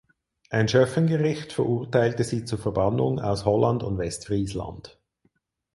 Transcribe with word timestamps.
Ein 0.49 0.67
Schöffengericht 0.67 1.53
verurteilte 1.53 2.23
sie 2.23 2.43
zur 2.43 2.57
Verbannung 2.57 3.19
aus 3.19 3.45
Holland 3.45 3.83
und 3.83 3.99
Westfriesland. 3.99 4.99